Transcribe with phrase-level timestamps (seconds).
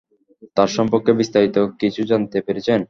[0.57, 2.79] তার সম্পর্কে বিস্তারিত কিছু জানতে পেরেছেন?